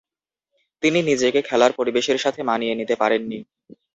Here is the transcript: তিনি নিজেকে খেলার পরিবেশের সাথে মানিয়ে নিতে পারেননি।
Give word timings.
তিনি 0.83 0.99
নিজেকে 1.01 1.39
খেলার 1.41 1.71
পরিবেশের 1.79 2.17
সাথে 2.17 2.41
মানিয়ে 2.43 2.77
নিতে 2.79 2.95
পারেননি। 2.95 3.39